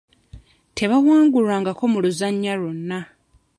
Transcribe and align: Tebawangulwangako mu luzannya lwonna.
Tebawangulwangako 0.77 1.83
mu 1.93 1.99
luzannya 2.03 2.53
lwonna. 2.59 2.99